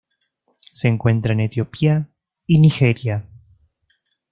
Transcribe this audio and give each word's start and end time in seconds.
Se 0.71 0.87
encuentra 0.87 1.33
en 1.33 1.41
Etiopía 1.41 2.09
y 2.47 2.57
Nigeria. 2.59 3.27